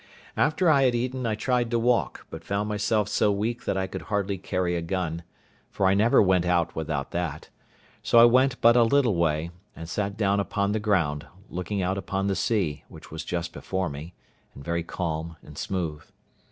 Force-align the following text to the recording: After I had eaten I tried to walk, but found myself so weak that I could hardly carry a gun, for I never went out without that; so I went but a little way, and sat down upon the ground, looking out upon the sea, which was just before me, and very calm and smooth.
After 0.35 0.67
I 0.67 0.81
had 0.85 0.95
eaten 0.95 1.27
I 1.27 1.35
tried 1.35 1.69
to 1.69 1.77
walk, 1.77 2.25
but 2.31 2.43
found 2.43 2.67
myself 2.67 3.07
so 3.07 3.31
weak 3.31 3.65
that 3.65 3.77
I 3.77 3.85
could 3.85 4.01
hardly 4.09 4.39
carry 4.39 4.75
a 4.75 4.81
gun, 4.81 5.21
for 5.69 5.85
I 5.85 5.93
never 5.93 6.23
went 6.23 6.43
out 6.43 6.75
without 6.75 7.11
that; 7.11 7.49
so 8.01 8.17
I 8.17 8.25
went 8.25 8.59
but 8.61 8.75
a 8.75 8.81
little 8.81 9.13
way, 9.13 9.51
and 9.75 9.87
sat 9.87 10.17
down 10.17 10.39
upon 10.39 10.71
the 10.71 10.79
ground, 10.79 11.27
looking 11.51 11.83
out 11.83 11.99
upon 11.99 12.25
the 12.25 12.35
sea, 12.35 12.83
which 12.87 13.11
was 13.11 13.23
just 13.23 13.53
before 13.53 13.89
me, 13.89 14.15
and 14.55 14.63
very 14.65 14.81
calm 14.81 15.35
and 15.43 15.55
smooth. 15.55 16.01